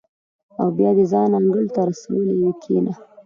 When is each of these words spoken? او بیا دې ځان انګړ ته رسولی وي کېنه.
او 0.59 0.67
بیا 0.77 0.91
دې 0.97 1.05
ځان 1.11 1.29
انګړ 1.37 1.63
ته 1.73 1.81
رسولی 1.89 2.33
وي 2.39 2.51
کېنه. 2.63 2.93